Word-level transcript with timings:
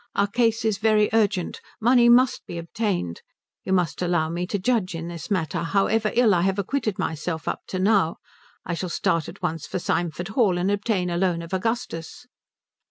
Our 0.15 0.25
case 0.25 0.65
is 0.65 0.79
very 0.79 1.11
urgent. 1.13 1.61
Money 1.79 2.09
must 2.09 2.47
be 2.47 2.57
obtained. 2.57 3.21
You 3.63 3.71
must 3.71 4.01
allow 4.01 4.29
me 4.31 4.47
to 4.47 4.57
judge 4.57 4.95
in 4.95 5.09
this 5.09 5.29
matter, 5.29 5.61
however 5.61 6.11
ill 6.15 6.33
I 6.33 6.41
have 6.41 6.57
acquitted 6.57 6.97
myself 6.97 7.47
up 7.47 7.59
to 7.67 7.77
now. 7.77 8.15
I 8.65 8.73
shall 8.73 8.89
start 8.89 9.29
at 9.29 9.43
once 9.43 9.67
for 9.67 9.77
Symford 9.77 10.29
Hall 10.29 10.57
and 10.57 10.71
obtain 10.71 11.11
a 11.11 11.17
loan 11.17 11.43
of 11.43 11.53
Augustus." 11.53 12.25